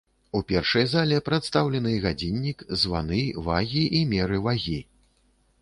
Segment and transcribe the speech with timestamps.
[0.37, 4.79] У першай зале прадстаўлены гадзіннік, званы, вагі і меры вагі.